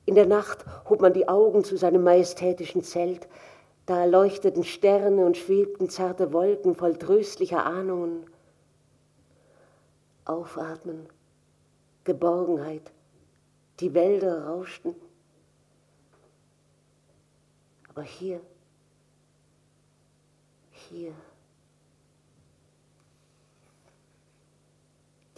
[0.05, 3.27] In der Nacht hob man die Augen zu seinem majestätischen Zelt,
[3.85, 8.25] da leuchteten Sterne und schwebten zarte Wolken voll tröstlicher Ahnungen.
[10.25, 11.07] Aufatmen,
[12.03, 12.91] Geborgenheit,
[13.79, 14.95] die Wälder rauschten.
[17.89, 18.41] Aber hier,
[20.71, 21.13] hier,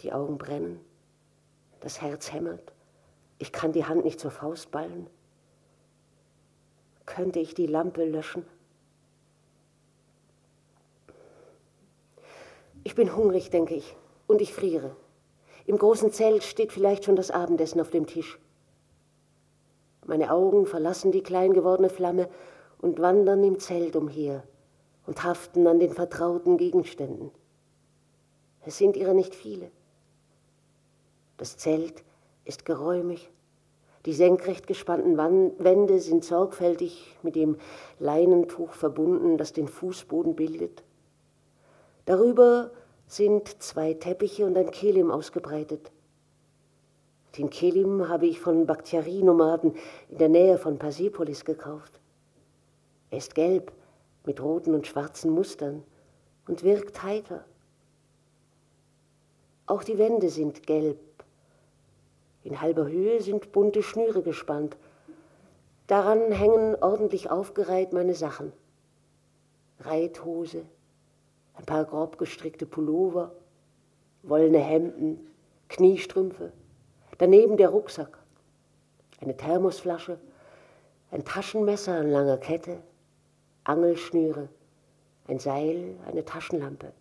[0.00, 0.80] die Augen brennen,
[1.80, 2.75] das Herz hämmert.
[3.38, 5.08] Ich kann die Hand nicht zur Faust ballen.
[7.04, 8.44] Könnte ich die Lampe löschen?
[12.82, 13.96] Ich bin hungrig, denke ich,
[14.26, 14.94] und ich friere.
[15.66, 18.38] Im großen Zelt steht vielleicht schon das Abendessen auf dem Tisch.
[20.06, 22.28] Meine Augen verlassen die klein gewordene Flamme
[22.78, 24.44] und wandern im Zelt umher
[25.04, 27.32] und haften an den vertrauten Gegenständen.
[28.64, 29.70] Es sind ihrer nicht viele.
[31.36, 32.04] Das Zelt
[32.46, 33.30] ist geräumig.
[34.06, 37.56] Die senkrecht gespannten Wände sind sorgfältig mit dem
[37.98, 40.84] Leinentuch verbunden, das den Fußboden bildet.
[42.04, 42.70] Darüber
[43.08, 45.90] sind zwei Teppiche und ein Kelim ausgebreitet.
[47.36, 49.74] Den Kelim habe ich von Bakterienomaden
[50.08, 52.00] in der Nähe von Persepolis gekauft.
[53.10, 53.72] Er ist gelb
[54.24, 55.82] mit roten und schwarzen Mustern
[56.46, 57.44] und wirkt heiter.
[59.66, 60.98] Auch die Wände sind gelb
[62.46, 64.76] in halber Höhe sind bunte Schnüre gespannt.
[65.88, 68.52] Daran hängen ordentlich aufgereiht meine Sachen.
[69.80, 70.64] Reithose,
[71.54, 73.32] ein paar grob gestrickte Pullover,
[74.22, 75.26] wollene Hemden,
[75.68, 76.52] Kniestrümpfe,
[77.18, 78.16] daneben der Rucksack,
[79.20, 80.18] eine Thermosflasche,
[81.10, 82.78] ein Taschenmesser an langer Kette,
[83.64, 84.48] Angelschnüre,
[85.26, 86.92] ein Seil, eine Taschenlampe.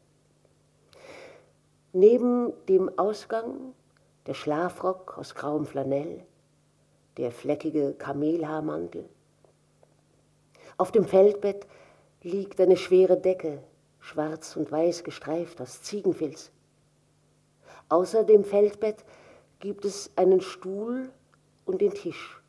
[1.93, 3.73] Neben dem Ausgang
[4.27, 6.25] der Schlafrock aus grauem Flanell,
[7.17, 9.07] der fleckige Kamelhaarmantel.
[10.77, 11.67] Auf dem Feldbett
[12.21, 13.61] liegt eine schwere Decke,
[13.99, 16.51] schwarz und weiß gestreift aus Ziegenfilz.
[17.87, 19.05] Außer dem Feldbett
[19.59, 21.11] gibt es einen Stuhl
[21.65, 22.41] und den Tisch.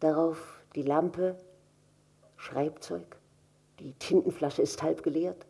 [0.00, 1.36] Darauf die Lampe,
[2.36, 3.16] Schreibzeug,
[3.78, 5.46] die Tintenflasche ist halb geleert,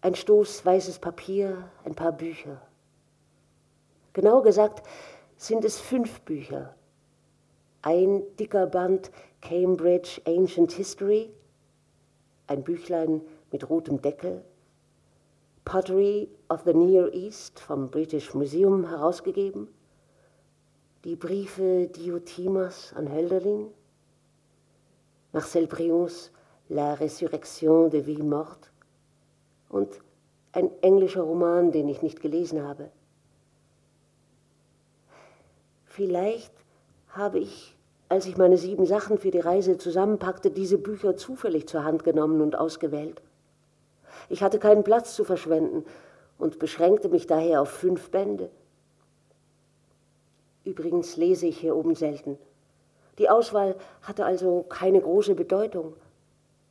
[0.00, 2.62] ein Stoß weißes Papier, ein paar Bücher.
[4.18, 4.84] Genau gesagt
[5.36, 6.74] sind es fünf Bücher.
[7.82, 11.32] Ein dicker Band Cambridge Ancient History,
[12.48, 13.20] ein Büchlein
[13.52, 14.44] mit rotem Deckel,
[15.64, 19.68] Pottery of the Near East vom British Museum herausgegeben,
[21.04, 23.68] die Briefe Diotimas an Hölderlin,
[25.32, 26.32] Marcel Brions
[26.68, 28.68] La Résurrection de Ville Morte
[29.68, 30.00] und
[30.50, 32.90] ein englischer Roman, den ich nicht gelesen habe.
[35.98, 36.52] Vielleicht
[37.08, 37.74] habe ich
[38.08, 42.40] als ich meine sieben Sachen für die Reise zusammenpackte, diese Bücher zufällig zur Hand genommen
[42.40, 43.20] und ausgewählt.
[44.28, 45.84] Ich hatte keinen Platz zu verschwenden
[46.38, 48.48] und beschränkte mich daher auf fünf Bände.
[50.64, 52.38] Übrigens lese ich hier oben selten.
[53.18, 55.94] Die Auswahl hatte also keine große Bedeutung.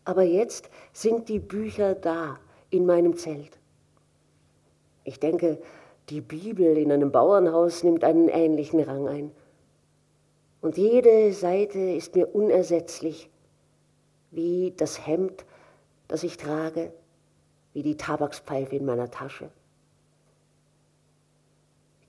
[0.05, 3.59] Aber jetzt sind die Bücher da in meinem Zelt.
[5.03, 5.59] Ich denke,
[6.09, 9.31] die Bibel in einem Bauernhaus nimmt einen ähnlichen Rang ein.
[10.61, 13.29] Und jede Seite ist mir unersetzlich,
[14.31, 15.45] wie das Hemd,
[16.07, 16.91] das ich trage,
[17.73, 19.49] wie die Tabakspfeife in meiner Tasche.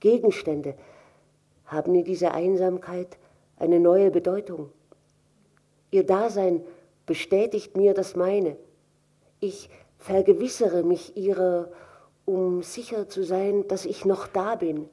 [0.01, 0.75] Gegenstände
[1.67, 3.19] haben in dieser Einsamkeit
[3.59, 4.71] eine neue Bedeutung.
[5.91, 6.63] Ihr Dasein
[7.07, 8.57] bestätigt mir das meine.
[9.41, 11.69] Ich vergewissere mich ihrer,
[12.29, 14.91] um sicher zu sein, dass ich noch da bin.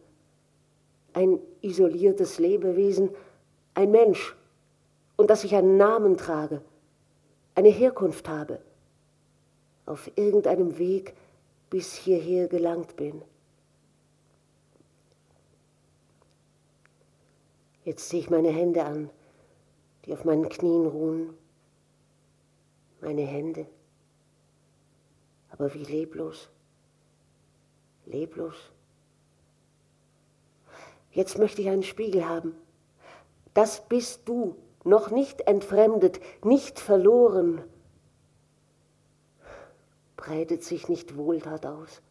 [1.12, 3.10] Ein isoliertes Lebewesen,
[3.74, 4.38] ein Mensch
[5.18, 6.62] und dass ich einen Namen trage,
[7.54, 8.62] eine Herkunft habe,
[9.86, 11.14] auf irgendeinem Weg
[11.70, 13.22] bis hierher gelangt bin.
[17.84, 19.10] Jetzt sehe ich meine Hände an,
[20.06, 21.34] die auf meinen Knien ruhen.
[23.02, 23.68] Meine Hände,
[25.52, 26.50] aber wie leblos,
[28.06, 28.56] leblos.
[31.12, 32.56] Jetzt möchte ich einen Spiegel haben.
[33.54, 37.62] Das bist du, noch nicht entfremdet, nicht verloren.
[40.18, 42.02] Breitet sich nicht Wohltat aus.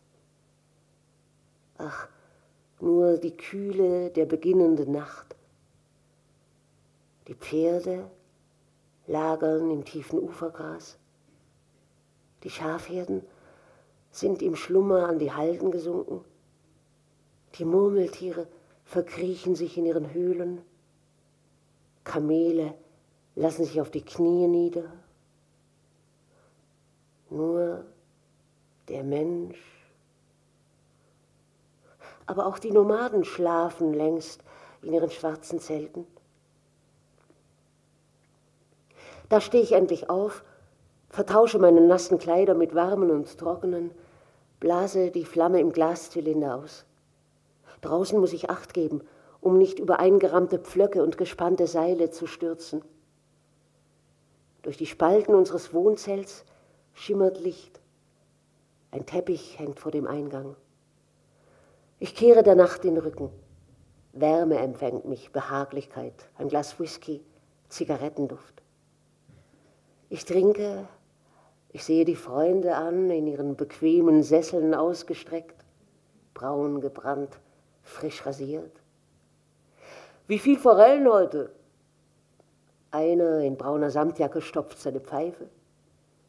[1.78, 2.09] Ach,
[2.80, 5.37] nur die Kühle der beginnenden Nacht.
[7.28, 8.11] Die Pferde
[9.07, 10.98] lagern im tiefen Ufergras.
[12.42, 13.22] Die Schafherden
[14.14, 16.24] sind im Schlummer an die Halden gesunken.
[17.57, 18.46] Die Murmeltiere
[18.85, 20.62] verkriechen sich in ihren Höhlen.
[22.05, 22.74] Kamele
[23.35, 24.92] lassen sich auf die Knie nieder.
[27.31, 27.85] Nur
[28.88, 29.59] der Mensch.
[32.27, 34.42] Aber auch die Nomaden schlafen längst
[34.83, 36.07] in ihren schwarzen Zelten.
[39.29, 40.44] Da stehe ich endlich auf,
[41.09, 43.90] vertausche meine nassen Kleider mit warmen und trockenen,
[44.64, 46.87] blase die Flamme im Glaszylinder aus.
[47.83, 49.03] Draußen muss ich Acht geben,
[49.42, 52.83] um nicht über eingerammte Pflöcke und gespannte Seile zu stürzen.
[54.62, 56.46] Durch die Spalten unseres Wohnzells
[56.94, 57.79] schimmert Licht.
[58.90, 60.57] Ein Teppich hängt vor dem Eingang.
[61.98, 63.29] Ich kehre der Nacht den Rücken.
[64.14, 67.22] Wärme empfängt mich, Behaglichkeit, ein Glas Whisky,
[67.68, 68.62] Zigarettenduft.
[70.09, 70.88] Ich trinke,
[71.74, 75.64] ich sehe die Freunde an, in ihren bequemen Sesseln ausgestreckt,
[76.32, 77.40] braun gebrannt,
[77.82, 78.70] frisch rasiert.
[80.28, 81.50] Wie viel Forellen heute?
[82.92, 85.48] Einer in brauner Samtjacke stopft seine Pfeife,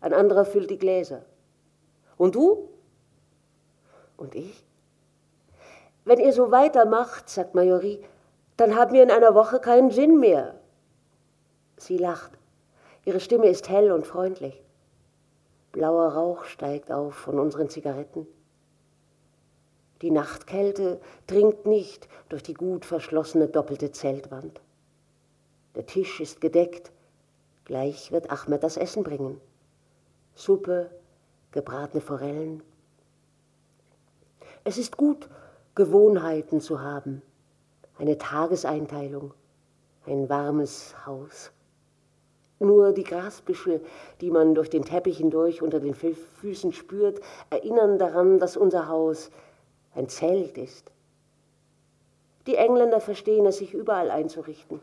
[0.01, 1.21] ein anderer füllt die Gläser.
[2.17, 2.67] Und du?
[4.17, 4.65] Und ich?
[6.05, 8.03] Wenn ihr so weitermacht, sagt Majorie,
[8.57, 10.55] dann haben wir in einer Woche keinen Sinn mehr.
[11.77, 12.31] Sie lacht.
[13.03, 14.64] Ihre Stimme ist hell und freundlich.
[15.75, 18.25] Blauer Rauch steigt auf von unseren Zigaretten.
[20.01, 24.61] Die Nachtkälte dringt nicht durch die gut verschlossene doppelte Zeltwand.
[25.75, 26.93] Der Tisch ist gedeckt.
[27.65, 29.41] Gleich wird Ahmed das Essen bringen.
[30.33, 30.91] Suppe,
[31.51, 32.63] gebratene Forellen.
[34.63, 35.27] Es ist gut,
[35.75, 37.21] Gewohnheiten zu haben,
[37.97, 39.33] eine Tageseinteilung,
[40.05, 41.51] ein warmes Haus.
[42.59, 43.81] Nur die Grasbüschel,
[44.21, 49.29] die man durch den Teppich hindurch unter den Füßen spürt, erinnern daran, dass unser Haus
[49.93, 50.91] ein Zelt ist.
[52.47, 54.79] Die Engländer verstehen es, sich überall einzurichten.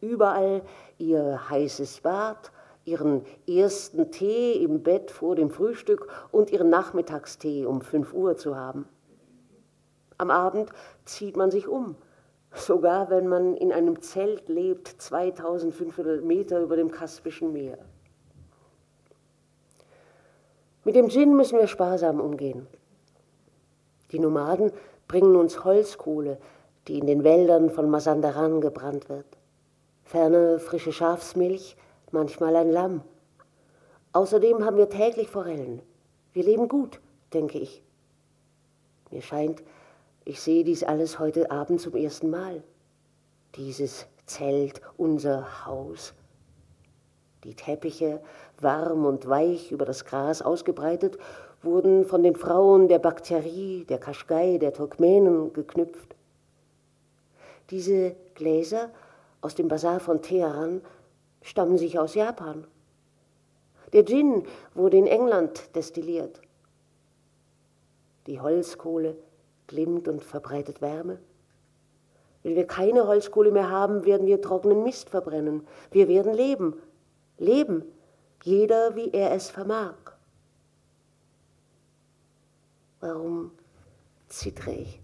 [0.00, 0.62] Überall
[0.98, 2.50] ihr heißes Bad,
[2.84, 8.56] ihren ersten Tee im Bett vor dem Frühstück und ihren Nachmittagstee um 5 Uhr zu
[8.56, 8.88] haben.
[10.16, 10.70] Am Abend
[11.04, 11.96] zieht man sich um
[12.54, 17.78] sogar wenn man in einem Zelt lebt, 2500 Meter über dem Kaspischen Meer.
[20.84, 22.66] Mit dem Gin müssen wir sparsam umgehen.
[24.12, 24.72] Die Nomaden
[25.06, 26.38] bringen uns Holzkohle,
[26.86, 29.26] die in den Wäldern von Masandaran gebrannt wird.
[30.04, 31.76] Ferner frische Schafsmilch,
[32.10, 33.02] manchmal ein Lamm.
[34.14, 35.82] Außerdem haben wir täglich Forellen.
[36.32, 37.00] Wir leben gut,
[37.34, 37.82] denke ich.
[39.10, 39.62] Mir scheint,
[40.28, 42.62] ich sehe dies alles heute Abend zum ersten Mal.
[43.54, 46.12] Dieses Zelt, unser Haus.
[47.44, 48.20] Die Teppiche,
[48.60, 51.16] warm und weich über das Gras ausgebreitet,
[51.62, 56.14] wurden von den Frauen der Bakterie, der Kaschgai, der Turkmenen geknüpft.
[57.70, 58.90] Diese Gläser
[59.40, 60.82] aus dem Bazar von Teheran
[61.40, 62.66] stammen sich aus Japan.
[63.94, 64.42] Der Gin
[64.74, 66.42] wurde in England destilliert.
[68.26, 69.16] Die Holzkohle
[69.68, 71.20] glimmt und verbreitet Wärme.
[72.42, 75.66] Wenn wir keine Holzkohle mehr haben, werden wir trockenen Mist verbrennen.
[75.90, 76.74] Wir werden leben.
[77.38, 77.84] Leben.
[78.42, 79.94] Jeder, wie er es vermag.
[83.00, 83.52] Warum
[84.28, 85.00] zittere ich?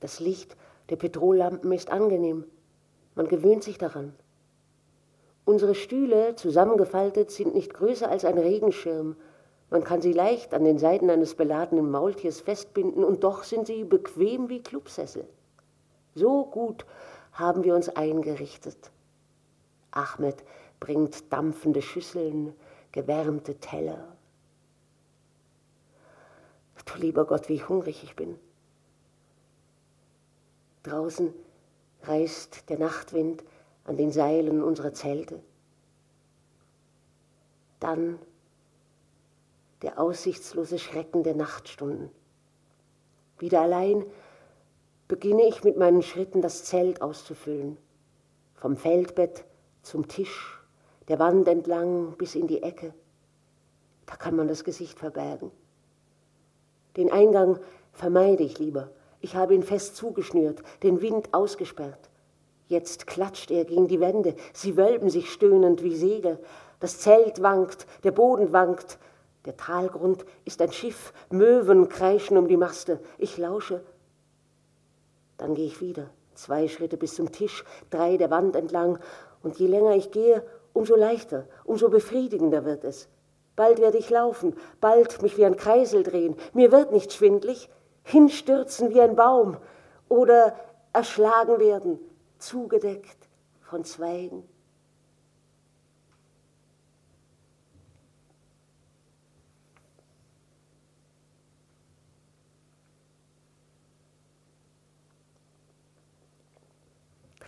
[0.00, 0.56] Das Licht
[0.90, 2.44] der Petrollampen ist angenehm.
[3.14, 4.14] Man gewöhnt sich daran.
[5.44, 9.16] Unsere Stühle, zusammengefaltet, sind nicht größer als ein Regenschirm.
[9.70, 13.84] Man kann sie leicht an den Seiten eines beladenen Maultiers festbinden und doch sind sie
[13.84, 15.26] bequem wie Klubsessel.
[16.14, 16.86] So gut
[17.32, 18.90] haben wir uns eingerichtet.
[19.90, 20.44] Ahmed
[20.78, 22.54] bringt dampfende Schüsseln,
[22.92, 24.16] gewärmte Teller.
[26.86, 28.38] Du lieber Gott, wie hungrig ich bin.
[30.84, 31.34] Draußen
[32.04, 33.42] reißt der Nachtwind
[33.84, 35.42] an den Seilen unserer Zelte.
[37.80, 38.18] Dann
[39.82, 42.10] der aussichtslose Schrecken der Nachtstunden.
[43.38, 44.04] Wieder allein
[45.08, 47.76] beginne ich mit meinen Schritten das Zelt auszufüllen.
[48.54, 49.44] Vom Feldbett
[49.82, 50.60] zum Tisch,
[51.08, 52.94] der Wand entlang bis in die Ecke.
[54.06, 55.50] Da kann man das Gesicht verbergen.
[56.96, 57.58] Den Eingang
[57.92, 58.90] vermeide ich lieber.
[59.20, 62.10] Ich habe ihn fest zugeschnürt, den Wind ausgesperrt.
[62.68, 66.38] Jetzt klatscht er gegen die Wände, sie wölben sich stöhnend wie Segel.
[66.80, 68.98] Das Zelt wankt, der Boden wankt.
[69.46, 73.00] Der Talgrund ist ein Schiff, Möwen kreischen um die Maste.
[73.16, 73.82] Ich lausche.
[75.38, 78.98] Dann gehe ich wieder, zwei Schritte bis zum Tisch, drei der Wand entlang.
[79.42, 83.08] Und je länger ich gehe, umso leichter, umso befriedigender wird es.
[83.54, 86.36] Bald werde ich laufen, bald mich wie ein Kreisel drehen.
[86.52, 87.70] Mir wird nicht schwindlig,
[88.02, 89.56] hinstürzen wie ein Baum
[90.08, 90.56] oder
[90.92, 92.00] erschlagen werden,
[92.38, 93.28] zugedeckt
[93.60, 94.46] von Zweigen.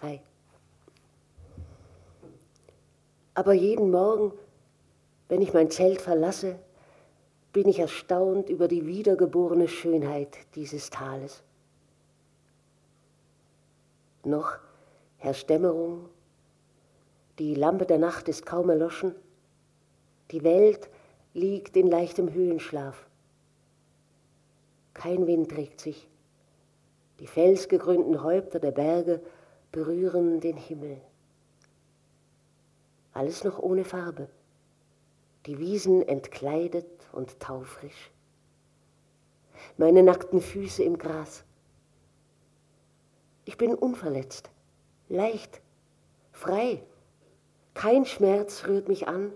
[0.01, 0.21] Drei.
[3.35, 4.33] Aber jeden Morgen,
[5.29, 6.59] wenn ich mein Zelt verlasse,
[7.53, 11.43] bin ich erstaunt über die wiedergeborene Schönheit dieses Tales.
[14.25, 14.59] Noch
[15.17, 16.09] herrscht Dämmerung,
[17.39, 19.15] die Lampe der Nacht ist kaum erloschen,
[20.31, 20.89] die Welt
[21.35, 23.07] liegt in leichtem Höhenschlaf.
[24.95, 26.09] Kein Wind trägt sich,
[27.21, 29.21] die felsgegrünten Häupter der Berge
[29.73, 31.01] berühren den Himmel.
[33.13, 34.29] Alles noch ohne Farbe,
[35.47, 38.11] die Wiesen entkleidet und taufrisch.
[39.77, 41.45] Meine nackten Füße im Gras.
[43.45, 44.51] Ich bin unverletzt,
[45.09, 45.61] leicht,
[46.33, 46.83] frei.
[47.75, 49.33] Kein Schmerz rührt mich an.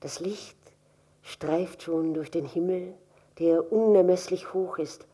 [0.00, 0.56] Das Licht
[1.22, 2.94] streift schon durch den Himmel,
[3.38, 5.06] der unermesslich hoch ist,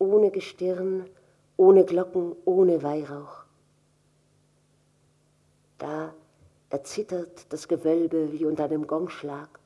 [0.00, 1.08] ohne Gestirn,
[1.56, 3.44] ohne Glocken, ohne Weihrauch.
[5.78, 6.12] Da
[6.70, 9.60] erzittert das Gewölbe wie unter einem Gongschlag.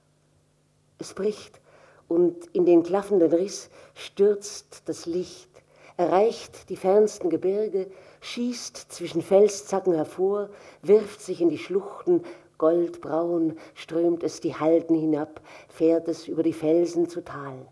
[0.99, 1.61] Es bricht
[2.09, 5.51] und in den klaffenden Riss stürzt das Licht,
[5.97, 7.87] erreicht die fernsten Gebirge,
[8.20, 10.51] schießt zwischen Felszacken hervor,
[10.82, 12.22] wirft sich in die Schluchten,
[12.59, 17.68] goldbraun strömt es die Halden hinab, fährt es über die Felsen zu Tal.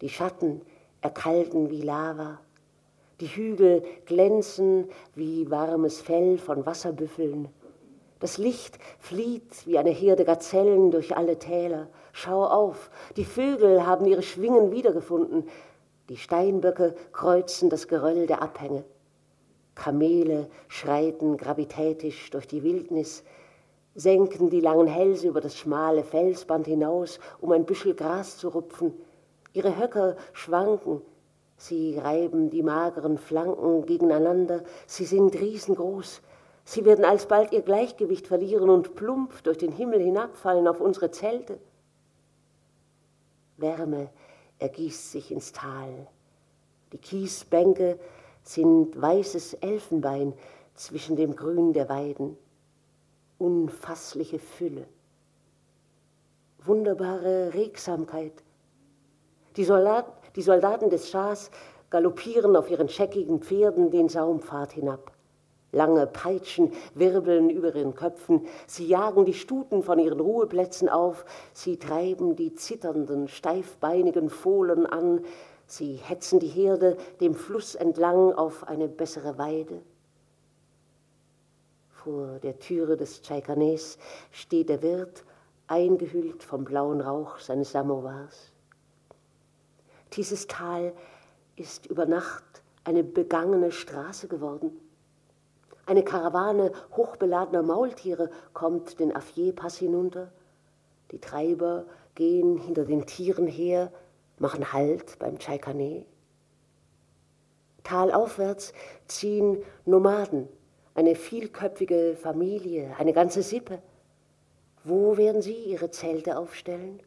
[0.00, 0.62] Die Schatten
[1.02, 2.40] erkalten wie Lava,
[3.20, 7.48] die Hügel glänzen wie warmes Fell von Wasserbüffeln.
[8.20, 11.88] Das Licht flieht wie eine Herde Gazellen durch alle Täler.
[12.12, 15.48] Schau auf, die Vögel haben ihre Schwingen wiedergefunden.
[16.08, 18.84] Die Steinböcke kreuzen das Geröll der Abhänge.
[19.74, 23.24] Kamele schreiten gravitätisch durch die Wildnis,
[23.94, 28.94] senken die langen Hälse über das schmale Felsband hinaus, um ein Büschel Gras zu rupfen.
[29.52, 31.02] Ihre Höcker schwanken,
[31.62, 36.20] Sie reiben die mageren Flanken gegeneinander, sie sind riesengroß.
[36.64, 41.60] Sie werden alsbald ihr Gleichgewicht verlieren und plump durch den Himmel hinabfallen auf unsere Zelte.
[43.58, 44.10] Wärme
[44.58, 46.08] ergießt sich ins Tal.
[46.92, 47.96] Die Kiesbänke
[48.42, 50.34] sind weißes Elfenbein
[50.74, 52.36] zwischen dem Grün der Weiden.
[53.38, 54.88] Unfassliche Fülle.
[56.64, 58.42] Wunderbare Regsamkeit.
[59.56, 61.50] Die Soldaten die Soldaten des Schahs
[61.90, 65.12] galoppieren auf ihren scheckigen Pferden den Saumpfad hinab.
[65.72, 71.78] Lange Peitschen wirbeln über ihren Köpfen, sie jagen die Stuten von ihren Ruheplätzen auf, sie
[71.78, 75.24] treiben die zitternden, steifbeinigen Fohlen an,
[75.66, 79.80] sie hetzen die Herde dem Fluss entlang auf eine bessere Weide.
[81.88, 83.98] Vor der Türe des Chaikanes
[84.30, 85.24] steht der Wirt,
[85.68, 88.51] eingehüllt vom blauen Rauch seines Samowars.
[90.14, 90.92] Dieses Tal
[91.56, 94.72] ist über Nacht eine begangene Straße geworden.
[95.86, 100.32] Eine Karawane hochbeladener Maultiere kommt den Afier-Pass hinunter.
[101.10, 103.92] Die Treiber gehen hinter den Tieren her,
[104.38, 106.04] machen Halt beim Chaikane.
[107.82, 108.72] Talaufwärts
[109.06, 110.48] ziehen Nomaden,
[110.94, 113.82] eine vielköpfige Familie, eine ganze Sippe.
[114.84, 117.02] Wo werden sie ihre Zelte aufstellen?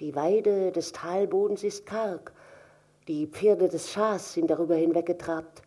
[0.00, 2.32] Die Weide des Talbodens ist karg,
[3.06, 5.60] die Pferde des Schahs sind darüber hinweggetrabt.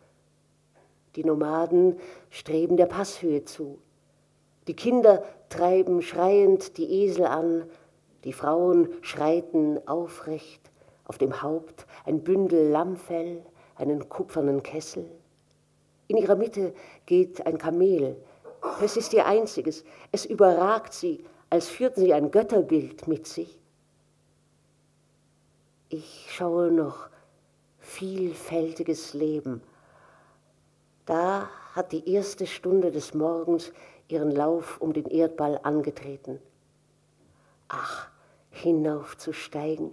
[1.14, 3.78] Die Nomaden streben der Passhöhe zu.
[4.66, 7.70] Die Kinder treiben schreiend die Esel an,
[8.24, 10.68] die Frauen schreiten aufrecht,
[11.04, 13.40] auf dem Haupt ein Bündel Lammfell,
[13.76, 15.08] einen kupfernen Kessel.
[16.08, 16.74] In ihrer Mitte
[17.06, 18.16] geht ein Kamel.
[18.82, 19.84] Es ist ihr einziges.
[20.10, 23.60] Es überragt sie, als führten sie ein Götterbild mit sich.
[25.96, 27.08] Ich schaue noch
[27.78, 29.62] vielfältiges Leben
[31.06, 33.72] da hat die erste Stunde des Morgens
[34.08, 36.40] ihren Lauf um den Erdball angetreten.
[37.68, 38.08] Ach,
[38.50, 39.90] hinaufzusteigen,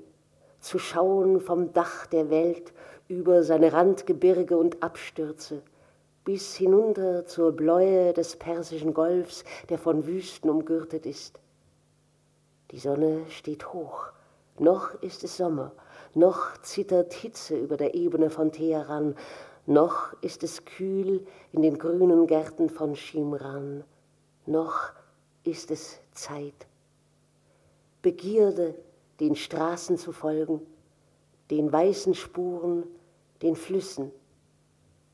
[0.60, 2.72] zu schauen vom Dach der Welt
[3.08, 5.62] über seine Randgebirge und Abstürze,
[6.24, 11.40] bis hinunter zur Bläue des Persischen Golfs, der von Wüsten umgürtet ist.
[12.70, 14.12] Die Sonne steht hoch,
[14.60, 15.74] noch ist es Sommer,
[16.16, 19.16] noch zittert Hitze über der Ebene von Teheran,
[19.66, 23.84] noch ist es kühl in den grünen Gärten von Shimran,
[24.46, 24.92] noch
[25.44, 26.68] ist es Zeit.
[28.02, 28.76] Begierde,
[29.20, 30.62] den Straßen zu folgen,
[31.52, 32.84] den weißen Spuren,
[33.42, 34.12] den Flüssen.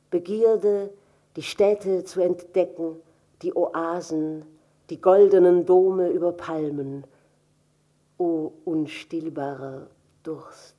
[0.09, 0.91] Begierde,
[1.35, 2.95] die Städte zu entdecken,
[3.41, 4.45] die Oasen,
[4.89, 7.05] die goldenen Dome über Palmen.
[8.17, 9.87] O unstillbarer
[10.23, 10.76] Durst.